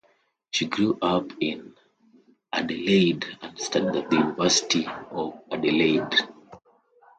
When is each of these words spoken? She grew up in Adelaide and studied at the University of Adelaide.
She 0.49 0.65
grew 0.65 0.97
up 0.99 1.31
in 1.39 1.75
Adelaide 2.51 3.23
and 3.39 3.59
studied 3.59 3.97
at 3.97 4.09
the 4.09 4.15
University 4.15 4.87
of 5.11 5.39
Adelaide. 5.51 6.15